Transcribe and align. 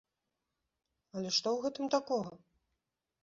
Але 1.19 1.29
што 1.37 1.49
ў 1.51 1.59
гэтым 1.65 1.85
такога?! 1.97 2.33